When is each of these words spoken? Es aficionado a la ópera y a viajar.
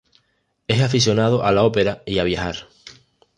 Es 0.67 0.81
aficionado 0.81 1.43
a 1.43 1.51
la 1.51 1.61
ópera 1.63 2.01
y 2.07 2.17
a 2.17 2.23
viajar. 2.23 2.67